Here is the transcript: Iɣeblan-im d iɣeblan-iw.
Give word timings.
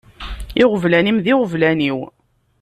Iɣeblan-im 0.61 1.19
d 1.19 1.25
iɣeblan-iw. 1.33 1.97